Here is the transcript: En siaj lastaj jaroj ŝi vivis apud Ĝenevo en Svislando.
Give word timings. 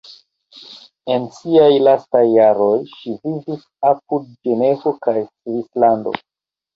En 1.15 1.25
siaj 1.33 1.67
lastaj 1.87 2.21
jaroj 2.29 2.79
ŝi 2.93 3.13
vivis 3.27 3.67
apud 3.91 4.23
Ĝenevo 4.49 4.95
en 5.13 5.21
Svislando. 5.29 6.15